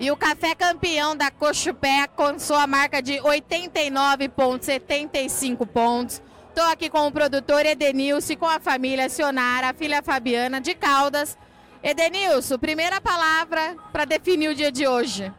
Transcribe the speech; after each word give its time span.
E 0.00 0.10
o 0.10 0.16
café 0.16 0.54
campeão 0.54 1.14
da 1.14 1.30
Cochupé 1.30 2.08
com 2.16 2.38
sua 2.38 2.66
marca 2.66 3.02
de 3.02 3.18
89,75 3.18 5.66
pontos. 5.66 6.22
Estou 6.48 6.64
aqui 6.64 6.88
com 6.88 7.06
o 7.06 7.12
produtor 7.12 7.66
Edenilson 7.66 8.32
e 8.32 8.36
com 8.36 8.46
a 8.46 8.58
família 8.58 9.10
Sionara, 9.10 9.68
a 9.68 9.74
filha 9.74 10.02
Fabiana 10.02 10.58
de 10.58 10.74
Caldas. 10.74 11.36
Edenilson, 11.82 12.56
primeira 12.56 12.98
palavra 12.98 13.76
para 13.92 14.06
definir 14.06 14.48
o 14.48 14.54
dia 14.54 14.72
de 14.72 14.88
hoje. 14.88 15.30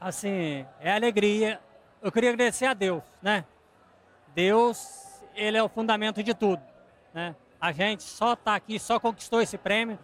Assim, 0.00 0.64
é 0.80 0.90
alegria. 0.90 1.60
Eu 2.00 2.10
queria 2.10 2.30
agradecer 2.30 2.64
a 2.64 2.72
Deus, 2.72 3.02
né? 3.20 3.44
Deus, 4.34 5.20
ele 5.34 5.58
é 5.58 5.62
o 5.62 5.68
fundamento 5.68 6.22
de 6.22 6.32
tudo, 6.32 6.62
né? 7.12 7.36
A 7.60 7.70
gente 7.70 8.02
só 8.02 8.32
está 8.32 8.54
aqui, 8.54 8.78
só 8.78 8.98
conquistou 8.98 9.42
esse 9.42 9.58
prêmio, 9.58 9.98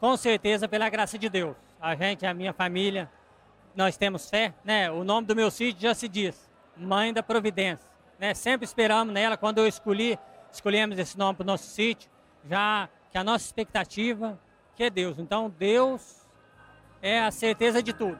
com 0.00 0.16
certeza 0.16 0.66
pela 0.66 0.88
graça 0.88 1.18
de 1.18 1.28
Deus 1.28 1.54
a 1.82 1.96
gente, 1.96 2.24
a 2.24 2.32
minha 2.32 2.52
família, 2.52 3.10
nós 3.74 3.96
temos 3.96 4.30
fé, 4.30 4.54
né? 4.64 4.88
O 4.88 5.02
nome 5.02 5.26
do 5.26 5.34
meu 5.34 5.50
sítio 5.50 5.82
já 5.82 5.92
se 5.92 6.08
diz, 6.08 6.48
Mãe 6.76 7.12
da 7.12 7.24
Providência, 7.24 7.90
né? 8.20 8.34
Sempre 8.34 8.64
esperamos 8.64 9.12
nela, 9.12 9.36
quando 9.36 9.58
eu 9.58 9.66
escolhi, 9.66 10.16
escolhemos 10.52 10.96
esse 10.96 11.18
nome 11.18 11.34
para 11.34 11.42
o 11.42 11.46
nosso 11.46 11.64
sítio, 11.64 12.08
já 12.48 12.88
que 13.10 13.18
a 13.18 13.24
nossa 13.24 13.44
expectativa 13.44 14.38
que 14.76 14.84
é 14.84 14.90
Deus. 14.90 15.18
Então, 15.18 15.52
Deus 15.58 16.24
é 17.02 17.20
a 17.20 17.32
certeza 17.32 17.82
de 17.82 17.92
tudo. 17.92 18.18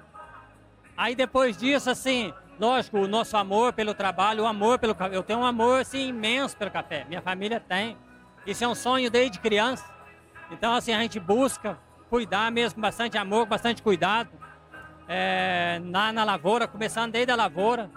Aí 0.97 1.15
depois 1.15 1.57
disso, 1.57 1.89
assim, 1.89 2.35
lógico, 2.59 2.99
o 2.99 3.07
nosso 3.07 3.37
amor 3.37 3.73
pelo 3.73 3.95
trabalho, 3.95 4.43
o 4.43 4.47
amor 4.47 4.81
pelo 4.81 4.95
café. 4.95 5.17
Eu 5.17 5.23
tenho 5.23 5.39
um 5.39 5.45
amor 5.45 5.83
assim, 5.83 6.09
imenso 6.09 6.57
pelo 6.57 6.71
café. 6.71 7.05
Minha 7.09 7.23
família 7.23 7.61
tem. 7.61 7.97
Isso 8.45 8.65
é 8.65 8.69
um 8.69 8.75
sonho 8.75 9.09
desde 9.09 9.39
criança. 9.39 9.89
Então, 10.51 10.75
assim, 10.75 10.93
a 10.93 11.01
gente 11.01 11.21
busca 11.21 11.79
cuidar 12.13 12.53
mesmo 12.53 12.75
com 12.75 12.81
bastante 12.83 13.17
amor, 13.17 13.47
bastante 13.47 13.83
cuidado. 13.83 14.29
É, 15.09 15.81
na, 15.83 16.13
na 16.13 16.25
lavoura, 16.25 16.69
começando 16.69 17.11
desde 17.11 17.33
a 17.33 17.35
lavoura, 17.35 17.91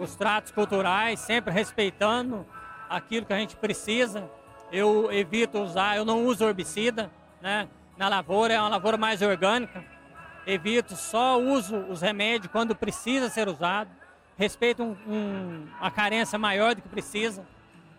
os 0.00 0.16
tratos 0.16 0.50
culturais, 0.50 1.20
sempre 1.20 1.52
respeitando 1.54 2.44
aquilo 2.90 3.24
que 3.24 3.32
a 3.32 3.38
gente 3.38 3.54
precisa. 3.54 4.28
Eu 4.72 5.12
evito 5.12 5.60
usar, 5.60 5.96
eu 5.96 6.04
não 6.04 6.26
uso 6.26 6.44
herbicida, 6.44 7.08
né? 7.40 7.68
Na 7.96 8.08
lavoura 8.08 8.52
é 8.52 8.58
uma 8.58 8.68
lavoura 8.68 8.96
mais 8.96 9.22
orgânica. 9.22 9.84
Evito, 10.44 10.96
só 10.96 11.40
uso 11.40 11.76
os 11.88 12.00
remédios 12.00 12.50
quando 12.50 12.74
precisa 12.74 13.30
ser 13.30 13.46
usado. 13.46 13.90
Respeito 14.36 14.82
um, 14.82 14.96
um, 15.06 15.68
a 15.80 15.88
carência 15.88 16.36
maior 16.36 16.74
do 16.74 16.82
que 16.82 16.88
precisa. 16.88 17.46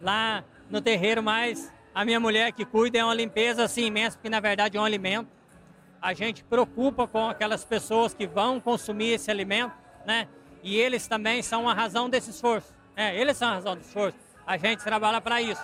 Lá 0.02 0.44
no 0.70 0.81
terreiro, 0.81 1.23
mais 1.23 1.72
a 1.95 2.03
minha 2.03 2.20
mulher 2.20 2.52
que 2.52 2.66
cuida 2.66 2.98
é 2.98 3.05
uma 3.05 3.14
limpeza 3.14 3.64
assim 3.64 3.86
imensa, 3.86 4.17
porque 4.17 4.30
na 4.30 4.42
verdade 4.42 4.75
é 4.77 4.81
um 4.81 4.83
alimento 4.83 5.42
a 6.04 6.14
gente 6.14 6.44
preocupa 6.44 7.08
com 7.08 7.30
aquelas 7.30 7.64
pessoas 7.64 8.14
que 8.14 8.28
vão 8.28 8.59
consumir 8.59 9.14
esse 9.14 9.32
alimento, 9.32 9.73
né? 10.06 10.28
E 10.62 10.78
eles 10.78 11.08
também 11.08 11.42
são 11.42 11.68
a 11.70 11.73
razão 11.73 12.10
desse 12.10 12.30
esforço. 12.30 12.73
Né? 12.94 13.18
Eles 13.18 13.38
são 13.38 13.48
a 13.48 13.54
razão 13.54 13.76
do 13.76 13.82
esforço. 13.82 14.18
A 14.45 14.58
gente 14.58 14.84
trabalha 14.84 15.22
para 15.22 15.42
isso. 15.42 15.64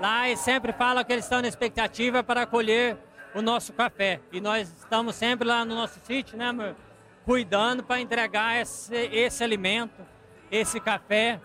Lá 0.00 0.28
eles 0.28 0.38
sempre 0.38 0.72
falam 0.72 1.02
que 1.02 1.12
eles 1.12 1.24
estão 1.24 1.42
na 1.42 1.48
expectativa 1.48 2.22
para 2.22 2.46
colher 2.46 2.96
o 3.34 3.42
nosso 3.42 3.72
café. 3.72 4.20
E 4.30 4.40
nós 4.40 4.72
estamos 4.78 5.16
sempre 5.16 5.48
lá 5.48 5.64
no 5.64 5.74
nosso 5.74 5.98
sítio, 6.04 6.38
né, 6.38 6.46
amor? 6.46 6.76
Cuidando 7.24 7.82
para 7.82 8.00
entregar 8.00 8.60
esse, 8.60 8.94
esse 8.94 9.42
alimento, 9.42 10.00
esse 10.48 10.78
café, 10.78 11.40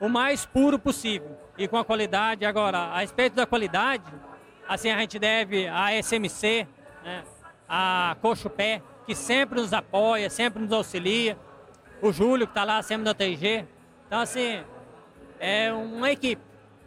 o 0.00 0.08
mais 0.08 0.46
puro 0.46 0.78
possível 0.78 1.36
e 1.58 1.68
com 1.68 1.76
a 1.76 1.84
qualidade. 1.84 2.46
Agora, 2.46 2.78
a 2.78 3.00
respeito 3.00 3.34
da 3.34 3.44
qualidade, 3.44 4.10
assim 4.66 4.90
a 4.90 4.98
gente 5.00 5.18
deve 5.18 5.68
a 5.68 5.90
SMC, 6.02 6.66
né? 7.04 7.24
A 7.68 8.16
Coxo 8.22 8.48
Pé, 8.48 8.82
que 9.06 9.14
sempre 9.14 9.60
nos 9.60 9.72
apoia, 9.72 10.30
sempre 10.30 10.62
nos 10.62 10.72
auxilia, 10.72 11.38
o 12.00 12.12
Júlio, 12.12 12.46
que 12.46 12.52
está 12.52 12.64
lá 12.64 12.82
sempre 12.82 13.04
no 13.04 13.14
TG. 13.14 13.66
Então, 14.06 14.20
assim, 14.20 14.62
é 15.38 15.72
uma 15.72 16.10
equipe. 16.10 16.42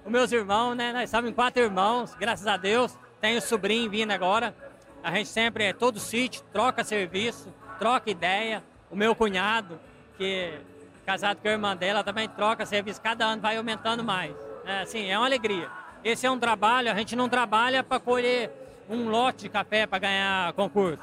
Os 0.05 0.11
meus 0.11 0.31
irmãos, 0.31 0.75
né? 0.75 0.91
Nós 0.93 1.03
estamos 1.03 1.29
em 1.29 1.33
quatro 1.33 1.61
irmãos, 1.61 2.15
graças 2.15 2.47
a 2.47 2.57
Deus. 2.57 2.97
Tenho 3.19 3.41
sobrinho 3.41 3.89
vindo 3.89 4.11
agora. 4.11 4.55
A 5.03 5.11
gente 5.11 5.29
sempre 5.29 5.65
é 5.65 5.73
todo 5.73 5.99
sítio, 5.99 6.43
troca 6.51 6.83
serviço, 6.83 7.53
troca 7.77 8.09
ideia. 8.09 8.63
O 8.89 8.95
meu 8.95 9.15
cunhado, 9.15 9.79
que 10.17 10.25
é 10.25 10.61
casado 11.05 11.37
com 11.37 11.47
a 11.47 11.51
irmã 11.51 11.75
dela, 11.75 12.03
também 12.03 12.27
troca 12.29 12.65
serviço. 12.65 13.01
Cada 13.01 13.25
ano 13.25 13.41
vai 13.41 13.57
aumentando 13.57 14.03
mais. 14.03 14.35
É, 14.65 14.81
assim, 14.81 15.09
é 15.09 15.17
uma 15.17 15.27
alegria. 15.27 15.69
Esse 16.03 16.25
é 16.25 16.31
um 16.31 16.39
trabalho, 16.39 16.91
a 16.91 16.95
gente 16.95 17.15
não 17.15 17.29
trabalha 17.29 17.83
para 17.83 17.99
colher 17.99 18.60
um 18.91 19.09
lote 19.09 19.43
de 19.43 19.49
café 19.49 19.87
para 19.87 19.99
ganhar 19.99 20.53
concurso. 20.53 21.01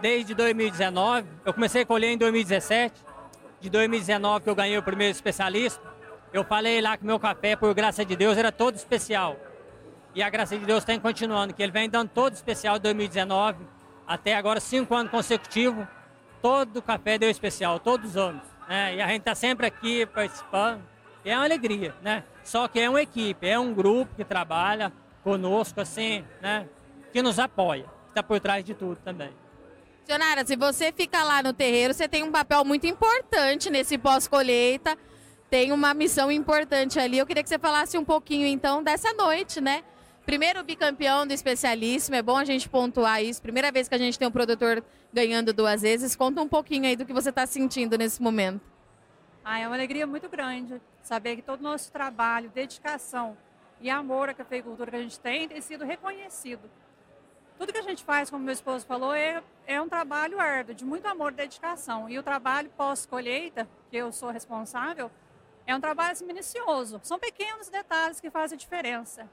Desde 0.00 0.34
2019, 0.34 1.28
eu 1.44 1.52
comecei 1.52 1.82
a 1.82 1.86
colher 1.86 2.10
em 2.10 2.16
2017. 2.16 2.94
De 3.60 3.68
2019 3.68 4.44
que 4.44 4.50
eu 4.50 4.54
ganhei 4.54 4.78
o 4.78 4.82
primeiro 4.82 5.12
especialista, 5.12 5.82
eu 6.32 6.44
falei 6.44 6.80
lá 6.80 6.96
que 6.96 7.04
meu 7.04 7.18
café, 7.18 7.56
por 7.56 7.74
graça 7.74 8.04
de 8.04 8.16
Deus, 8.16 8.38
era 8.38 8.50
todo 8.50 8.76
especial. 8.76 9.36
E 10.14 10.22
a 10.22 10.30
graça 10.30 10.56
de 10.56 10.64
Deus 10.64 10.78
está 10.78 10.98
continuando, 10.98 11.52
que 11.52 11.62
ele 11.62 11.72
vem 11.72 11.90
dando 11.90 12.08
todo 12.08 12.32
especial 12.32 12.76
de 12.76 12.84
2019 12.84 13.58
até 14.06 14.34
agora, 14.34 14.58
cinco 14.58 14.94
anos 14.94 15.10
consecutivos. 15.10 15.86
Todo 16.40 16.80
café 16.80 17.18
deu 17.18 17.28
especial, 17.28 17.78
todos 17.78 18.10
os 18.10 18.16
anos. 18.16 18.42
Né? 18.68 18.96
E 18.96 19.02
a 19.02 19.08
gente 19.08 19.18
está 19.18 19.34
sempre 19.34 19.66
aqui 19.66 20.06
participando. 20.06 20.82
E 21.24 21.30
é 21.30 21.36
uma 21.36 21.44
alegria, 21.44 21.94
né? 22.00 22.22
Só 22.44 22.68
que 22.68 22.80
é 22.80 22.88
uma 22.88 23.02
equipe, 23.02 23.46
é 23.46 23.58
um 23.58 23.74
grupo 23.74 24.14
que 24.14 24.24
trabalha 24.24 24.92
conosco, 25.22 25.80
assim, 25.80 26.24
né? 26.40 26.66
Que 27.12 27.22
nos 27.22 27.38
apoia, 27.38 27.84
que 27.84 28.08
está 28.10 28.22
por 28.22 28.40
trás 28.40 28.64
de 28.64 28.74
tudo 28.74 28.96
também. 28.96 29.30
Sionara, 30.04 30.46
se 30.46 30.56
você 30.56 30.90
fica 30.90 31.22
lá 31.22 31.42
no 31.42 31.52
terreiro, 31.52 31.92
você 31.92 32.08
tem 32.08 32.22
um 32.22 32.32
papel 32.32 32.64
muito 32.64 32.86
importante 32.86 33.68
nesse 33.68 33.98
pós-colheita, 33.98 34.96
tem 35.50 35.70
uma 35.70 35.92
missão 35.92 36.32
importante 36.32 36.98
ali. 36.98 37.18
Eu 37.18 37.26
queria 37.26 37.42
que 37.42 37.48
você 37.48 37.58
falasse 37.58 37.98
um 37.98 38.04
pouquinho 38.04 38.46
então 38.46 38.82
dessa 38.82 39.12
noite, 39.12 39.60
né? 39.60 39.82
Primeiro 40.24 40.62
bicampeão 40.62 41.26
do 41.26 41.32
especialíssimo, 41.32 42.16
é 42.16 42.22
bom 42.22 42.36
a 42.36 42.44
gente 42.44 42.68
pontuar 42.68 43.22
isso. 43.22 43.40
Primeira 43.40 43.72
vez 43.72 43.88
que 43.88 43.94
a 43.94 43.98
gente 43.98 44.18
tem 44.18 44.28
um 44.28 44.30
produtor 44.30 44.84
ganhando 45.12 45.52
duas 45.52 45.82
vezes. 45.82 46.14
Conta 46.14 46.42
um 46.42 46.48
pouquinho 46.48 46.84
aí 46.84 46.96
do 46.96 47.06
que 47.06 47.12
você 47.12 47.30
está 47.30 47.46
sentindo 47.46 47.96
nesse 47.96 48.20
momento. 48.20 48.60
Ah, 49.44 49.58
é 49.58 49.66
uma 49.66 49.76
alegria 49.76 50.06
muito 50.06 50.28
grande 50.28 50.80
saber 51.02 51.36
que 51.36 51.42
todo 51.42 51.60
o 51.60 51.62
nosso 51.62 51.90
trabalho, 51.90 52.50
dedicação 52.50 53.36
e 53.80 53.88
amor 53.88 54.28
à 54.28 54.34
cafeicultura 54.34 54.90
que 54.90 54.96
a 54.96 55.02
gente 55.02 55.18
tem 55.18 55.48
tem 55.48 55.60
sido 55.62 55.84
reconhecido. 55.84 56.70
Tudo 57.58 57.72
que 57.72 57.78
a 57.78 57.82
gente 57.82 58.04
faz, 58.04 58.30
como 58.30 58.44
meu 58.44 58.52
esposo 58.52 58.86
falou, 58.86 59.12
é, 59.12 59.42
é 59.66 59.82
um 59.82 59.88
trabalho 59.88 60.40
árduo, 60.40 60.72
de 60.72 60.84
muito 60.84 61.06
amor 61.06 61.32
e 61.32 61.34
dedicação. 61.34 62.08
E 62.08 62.16
o 62.16 62.22
trabalho 62.22 62.70
pós-colheita, 62.76 63.68
que 63.90 63.96
eu 63.96 64.12
sou 64.12 64.30
responsável, 64.30 65.10
é 65.66 65.74
um 65.74 65.80
trabalho 65.80 66.12
assim, 66.12 66.24
minucioso. 66.24 67.00
São 67.02 67.18
pequenos 67.18 67.68
detalhes 67.68 68.20
que 68.20 68.30
fazem 68.30 68.54
a 68.54 68.58
diferença. 68.58 69.28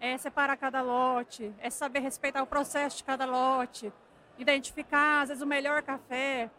É 0.00 0.18
separar 0.18 0.56
cada 0.56 0.82
lote, 0.82 1.54
é 1.60 1.70
saber 1.70 2.00
respeitar 2.00 2.42
o 2.42 2.46
processo 2.46 2.96
de 2.96 3.04
cada 3.04 3.24
lote, 3.24 3.92
identificar, 4.36 5.22
às 5.22 5.28
vezes, 5.28 5.42
o 5.42 5.46
melhor 5.46 5.82
café, 5.82 6.50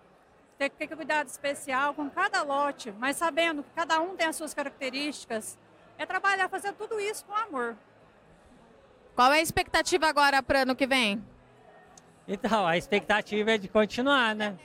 ter 0.57 0.69
que 0.69 0.77
ter 0.77 0.95
cuidado 0.95 1.27
especial 1.27 1.93
com 1.93 2.09
cada 2.09 2.43
lote, 2.43 2.93
mas 2.97 3.17
sabendo 3.17 3.61
que 3.61 3.69
cada 3.75 3.99
um 3.99 4.15
tem 4.15 4.27
as 4.27 4.37
suas 4.37 4.53
características. 4.53 5.57
É 5.97 6.05
trabalhar, 6.05 6.47
fazer 6.47 6.71
tudo 6.73 6.97
isso 6.97 7.25
com 7.25 7.35
amor. 7.35 7.75
Qual 9.15 9.31
é 9.31 9.37
a 9.37 9.41
expectativa 9.41 10.07
agora 10.07 10.41
para 10.41 10.63
ano 10.63 10.75
que 10.75 10.87
vem? 10.87 11.23
Então, 12.27 12.65
a 12.65 12.77
expectativa 12.77 13.51
é 13.51 13.57
de 13.57 13.67
continuar, 13.67 14.33
né? 14.33 14.57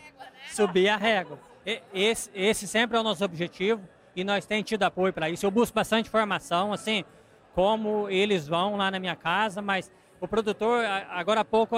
Subir 0.50 0.88
a 0.88 0.97
régua. 0.97 1.38
Esse, 1.92 2.31
esse 2.34 2.66
sempre 2.66 2.97
é 2.97 3.00
o 3.00 3.03
nosso 3.03 3.22
objetivo 3.25 3.86
e 4.16 4.25
nós 4.25 4.47
temos 4.47 4.64
tido 4.64 4.84
apoio 4.84 5.12
para 5.12 5.28
isso. 5.28 5.44
Eu 5.44 5.50
busco 5.50 5.75
bastante 5.75 6.09
informação, 6.09 6.72
assim, 6.72 7.04
como 7.54 8.09
eles 8.09 8.48
vão 8.48 8.76
lá 8.76 8.91
na 8.91 8.98
minha 8.98 9.16
casa, 9.16 9.60
mas 9.60 9.92
o 10.18 10.27
produtor, 10.27 10.83
agora 11.10 11.41
há 11.41 11.44
pouco, 11.44 11.77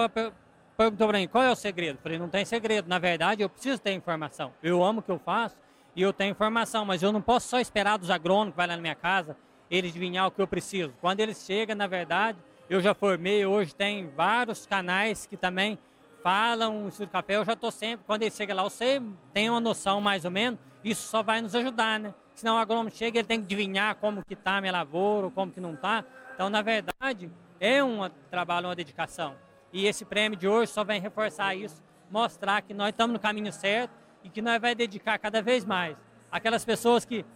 perguntou 0.76 1.08
para 1.08 1.18
mim, 1.18 1.26
qual 1.26 1.42
é 1.42 1.50
o 1.50 1.56
segredo? 1.56 1.96
Eu 1.96 2.02
falei, 2.02 2.18
não 2.18 2.28
tem 2.28 2.44
segredo. 2.44 2.88
Na 2.88 3.00
verdade, 3.00 3.42
eu 3.42 3.48
preciso 3.48 3.80
ter 3.80 3.92
informação. 3.92 4.52
Eu 4.62 4.84
amo 4.84 5.00
o 5.00 5.02
que 5.02 5.10
eu 5.10 5.18
faço 5.18 5.56
e 5.96 6.02
eu 6.02 6.12
tenho 6.12 6.30
informação, 6.30 6.84
mas 6.84 7.02
eu 7.02 7.10
não 7.10 7.20
posso 7.20 7.48
só 7.48 7.58
esperar 7.58 7.98
dos 7.98 8.10
agrônomos 8.10 8.52
que 8.52 8.56
vai 8.56 8.68
lá 8.68 8.76
na 8.76 8.82
minha 8.82 8.94
casa, 8.94 9.36
eles 9.68 9.90
adivinhar 9.90 10.28
o 10.28 10.30
que 10.30 10.40
eu 10.40 10.46
preciso. 10.46 10.94
Quando 11.00 11.18
eles 11.18 11.44
chegam, 11.44 11.74
na 11.74 11.88
verdade, 11.88 12.38
eu 12.70 12.80
já 12.80 12.94
formei, 12.94 13.44
hoje 13.44 13.74
tem 13.74 14.08
vários 14.16 14.64
canais 14.64 15.26
que 15.26 15.36
também 15.36 15.76
falam 16.22 16.86
isso 16.86 17.04
do 17.04 17.10
café. 17.10 17.34
Eu 17.34 17.44
já 17.44 17.54
estou 17.54 17.72
sempre, 17.72 18.04
quando 18.06 18.22
ele 18.22 18.30
chega 18.30 18.54
lá, 18.54 18.62
você 18.62 19.02
tem 19.32 19.50
uma 19.50 19.58
noção 19.58 20.00
mais 20.00 20.24
ou 20.24 20.30
menos, 20.30 20.60
isso 20.84 21.08
só 21.08 21.20
vai 21.20 21.40
nos 21.40 21.52
ajudar, 21.56 21.98
né? 21.98 22.14
Senão 22.32 22.54
o 22.54 22.58
agrônomo 22.58 22.88
chega, 22.88 23.18
ele 23.18 23.26
tem 23.26 23.40
que 23.40 23.46
adivinhar 23.46 23.96
como 23.96 24.24
que 24.24 24.34
está 24.34 24.58
a 24.58 24.60
minha 24.60 24.72
lavoura, 24.72 25.26
ou 25.26 25.32
como 25.32 25.50
que 25.50 25.60
não 25.60 25.74
está. 25.74 26.04
Então, 26.32 26.48
na 26.48 26.62
verdade, 26.62 27.28
é 27.58 27.82
um 27.82 28.08
trabalho, 28.30 28.68
uma 28.68 28.76
dedicação. 28.76 29.34
E 29.72 29.88
esse 29.88 30.04
prêmio 30.04 30.38
de 30.38 30.46
hoje 30.46 30.70
só 30.70 30.84
vem 30.84 31.00
reforçar 31.00 31.56
isso, 31.56 31.82
mostrar 32.08 32.62
que 32.62 32.72
nós 32.72 32.90
estamos 32.90 33.12
no 33.12 33.18
caminho 33.18 33.52
certo 33.52 33.90
e 34.22 34.30
que 34.30 34.40
nós 34.40 34.60
vai 34.60 34.76
dedicar 34.76 35.18
cada 35.18 35.42
vez 35.42 35.64
mais. 35.64 35.96
Aquelas 36.30 36.64
pessoas 36.64 37.04
que 37.04 37.26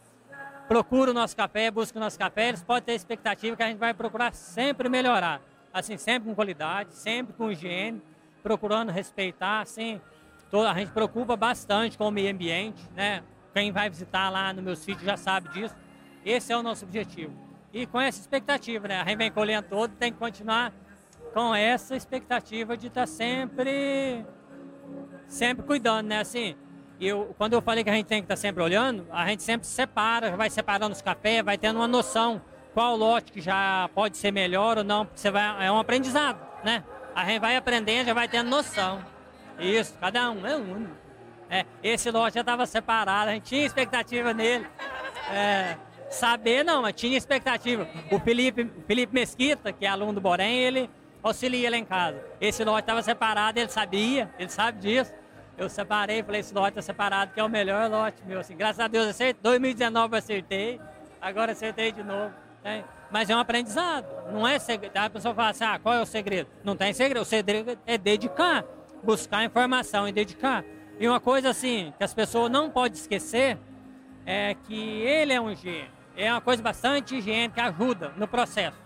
procura 0.69 1.11
o 1.11 1.14
nosso 1.14 1.37
café, 1.37 1.70
busca 1.70 1.99
o 1.99 2.00
nosso 2.00 2.19
café, 2.19 2.49
eles 2.49 2.62
podem 2.62 2.82
ter 2.82 2.94
expectativa 2.94 3.56
que 3.56 3.62
a 3.62 3.66
gente 3.69 3.78
vai 3.78 3.94
procurar 3.94 4.34
sempre 4.34 4.88
melhorar. 4.88 5.40
Assim, 5.72 5.96
sempre 5.96 6.28
com 6.28 6.34
qualidade, 6.34 6.94
sempre 6.94 7.32
com 7.32 7.50
higiene, 7.50 8.00
procurando 8.43 8.93
respeitar, 8.93 9.61
assim, 9.61 10.00
toda, 10.50 10.70
a 10.70 10.75
gente 10.75 10.93
preocupa 10.93 11.37
bastante 11.37 11.99
com 11.99 12.06
o 12.06 12.11
meio 12.11 12.32
ambiente, 12.32 12.88
né? 12.94 13.22
Quem 13.52 13.72
vai 13.72 13.90
visitar 13.90 14.31
lá 14.31 14.52
no 14.52 14.62
meu 14.62 14.76
sítio 14.76 15.05
já 15.05 15.16
sabe 15.16 15.49
disso. 15.49 15.75
Esse 16.25 16.52
é 16.52 16.56
o 16.56 16.62
nosso 16.62 16.84
objetivo. 16.84 17.32
E 17.72 17.87
com 17.87 18.00
essa 18.00 18.20
expectativa, 18.20 18.87
né? 18.87 19.00
A 19.00 19.05
gente 19.05 19.19
vem 19.19 19.32
colhendo 19.32 19.66
todo, 19.69 19.90
tem 19.96 20.12
que 20.12 20.19
continuar 20.19 20.72
com 21.32 21.55
essa 21.55 21.96
expectativa 21.96 22.76
de 22.76 22.87
estar 22.87 23.02
tá 23.02 23.06
sempre, 23.06 24.25
sempre 25.26 25.64
cuidando, 25.66 26.06
né? 26.06 26.20
Assim, 26.20 26.56
eu, 27.00 27.35
quando 27.37 27.55
eu 27.55 27.62
falei 27.62 27.82
que 27.82 27.91
a 27.91 27.94
gente 27.94 28.06
tem 28.06 28.20
que 28.20 28.25
estar 28.25 28.35
tá 28.35 28.41
sempre 28.41 28.62
olhando, 28.62 29.06
a 29.11 29.26
gente 29.26 29.43
sempre 29.43 29.67
separa, 29.67 30.37
vai 30.37 30.50
separando 30.50 30.93
os 30.93 31.02
cafés, 31.02 31.44
vai 31.44 31.58
tendo 31.58 31.76
uma 31.76 31.88
noção 31.88 32.41
qual 32.75 32.96
lote 32.96 33.31
que 33.31 33.41
já 33.41 33.88
pode 33.94 34.17
ser 34.17 34.32
melhor 34.32 34.79
ou 34.79 34.85
não, 34.85 35.08
você 35.14 35.31
vai, 35.31 35.64
é 35.64 35.70
um 35.70 35.79
aprendizado, 35.79 36.38
né? 36.64 36.82
A 37.14 37.25
gente 37.25 37.41
vai 37.41 37.56
aprendendo, 37.56 38.06
já 38.06 38.14
vai 38.14 38.26
tendo 38.26 38.50
noção. 38.50 39.00
Isso, 39.61 39.96
cada 40.00 40.31
um 40.31 40.44
é 40.44 40.56
um. 40.56 40.88
É, 41.49 41.64
esse 41.82 42.11
lote 42.11 42.35
já 42.35 42.41
estava 42.41 42.67
separado, 42.67 43.31
a 43.31 43.35
gente 43.35 43.44
tinha 43.44 43.64
expectativa 43.64 44.35
nele. 44.35 44.67
É, 45.31 45.76
saber 46.11 46.64
não, 46.64 46.82
mas 46.82 46.94
tinha 46.94 47.17
expectativa. 47.17 47.87
O 48.11 48.19
Felipe, 48.19 48.62
o 48.62 48.82
Felipe 48.82 49.14
Mesquita, 49.14 49.73
que 49.73 49.87
é 49.87 49.88
aluno 49.88 50.14
do 50.14 50.20
Borém, 50.20 50.58
ele 50.58 50.90
auxilia 51.23 51.70
lá 51.70 51.76
em 51.76 51.85
casa. 51.85 52.20
Esse 52.40 52.64
lote 52.64 52.81
estava 52.81 53.02
separado, 53.02 53.58
ele 53.58 53.69
sabia, 53.69 54.29
ele 54.37 54.49
sabe 54.49 54.81
disso. 54.81 55.12
Eu 55.56 55.68
separei, 55.68 56.22
falei, 56.22 56.40
esse 56.40 56.52
lote 56.52 56.70
está 56.70 56.82
separado, 56.82 57.32
que 57.32 57.38
é 57.38 57.44
o 57.44 57.48
melhor 57.48 57.88
lote 57.88 58.22
meu. 58.24 58.40
Assim, 58.40 58.56
graças 58.56 58.80
a 58.80 58.88
Deus, 58.88 59.06
acertei, 59.06 59.40
2019 59.42 60.14
eu 60.14 60.18
acertei, 60.18 60.80
agora 61.20 61.52
acertei 61.52 61.92
de 61.92 62.02
novo. 62.02 62.34
Né? 62.62 62.82
Mas 63.10 63.30
é 63.30 63.36
um 63.36 63.38
aprendizado, 63.38 64.06
não 64.32 64.46
é 64.48 64.58
segredo. 64.58 64.96
A 64.96 65.10
pessoa 65.10 65.34
fala 65.34 65.50
assim, 65.50 65.64
ah, 65.64 65.78
qual 65.78 65.94
é 65.94 66.00
o 66.00 66.06
segredo? 66.06 66.48
Não 66.64 66.74
tem 66.74 66.92
segredo, 66.92 67.22
o 67.22 67.24
segredo 67.24 67.78
é 67.86 67.96
dedicar, 67.96 68.64
buscar 69.02 69.44
informação 69.44 70.08
e 70.08 70.12
dedicar. 70.12 70.64
E 70.98 71.06
uma 71.06 71.20
coisa 71.20 71.50
assim, 71.50 71.92
que 71.96 72.02
as 72.02 72.14
pessoas 72.14 72.50
não 72.50 72.70
podem 72.70 72.98
esquecer, 72.98 73.58
é 74.26 74.54
que 74.54 75.02
ele 75.02 75.32
é 75.32 75.40
um 75.40 75.50
higiene. 75.50 75.90
É 76.16 76.32
uma 76.32 76.40
coisa 76.40 76.62
bastante 76.62 77.16
higiene 77.16 77.52
que 77.52 77.60
ajuda 77.60 78.12
no 78.16 78.26
processo. 78.26 78.78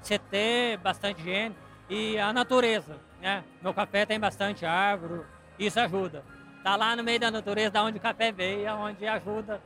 Você 0.00 0.18
ter 0.18 0.78
bastante 0.78 1.20
higiene 1.20 1.54
e 1.88 2.18
a 2.18 2.32
natureza, 2.32 2.96
né? 3.20 3.44
Meu 3.62 3.74
café 3.74 4.06
tem 4.06 4.18
bastante 4.18 4.64
árvore, 4.64 5.22
isso 5.58 5.78
ajuda. 5.80 6.24
Tá 6.62 6.76
lá 6.76 6.96
no 6.96 7.04
meio 7.04 7.20
da 7.20 7.30
natureza, 7.30 7.70
da 7.70 7.82
onde 7.82 7.98
o 7.98 8.00
café 8.00 8.32
veio, 8.32 8.72
onde 8.76 9.06
ajuda 9.06 9.60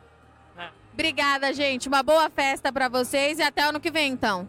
Obrigada, 0.98 1.52
gente. 1.52 1.86
Uma 1.86 2.02
boa 2.02 2.28
festa 2.28 2.72
para 2.72 2.88
vocês 2.88 3.38
e 3.38 3.42
até 3.42 3.62
ano 3.62 3.78
que 3.78 3.88
vem, 3.88 4.10
então. 4.10 4.48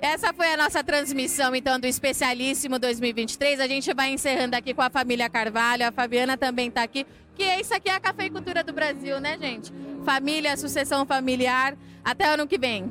Essa 0.00 0.32
foi 0.32 0.54
a 0.54 0.56
nossa 0.56 0.82
transmissão, 0.82 1.54
então, 1.54 1.78
do 1.78 1.86
Especialíssimo 1.86 2.78
2023. 2.78 3.60
A 3.60 3.66
gente 3.66 3.92
vai 3.92 4.10
encerrando 4.10 4.56
aqui 4.56 4.72
com 4.72 4.80
a 4.80 4.88
família 4.88 5.28
Carvalho. 5.28 5.86
A 5.86 5.92
Fabiana 5.92 6.38
também 6.38 6.68
está 6.68 6.82
aqui. 6.82 7.06
Que 7.34 7.44
isso 7.56 7.74
aqui 7.74 7.90
é 7.90 7.94
a 7.94 8.00
cafeicultura 8.00 8.64
do 8.64 8.72
Brasil, 8.72 9.20
né, 9.20 9.36
gente? 9.38 9.70
Família, 10.02 10.56
sucessão 10.56 11.04
familiar. 11.04 11.76
Até 12.02 12.24
ano 12.24 12.46
que 12.46 12.56
vem. 12.56 12.90